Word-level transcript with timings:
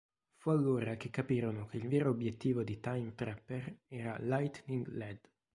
Fu 0.37 0.49
allora 0.49 0.97
che 0.97 1.11
capirono 1.11 1.67
che 1.67 1.77
il 1.77 1.87
vero 1.87 2.09
obiettivo 2.09 2.63
di 2.63 2.79
Time 2.79 3.13
Trapper 3.13 3.81
era 3.87 4.17
Lightning 4.17 4.87
Lad. 4.95 5.19